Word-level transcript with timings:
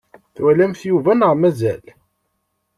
Twalamt 0.35 0.81
Yuba 0.89 1.11
neɣ 1.15 1.33
mazal? 1.41 1.83